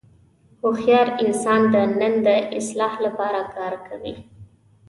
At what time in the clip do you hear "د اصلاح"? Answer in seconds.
2.27-2.93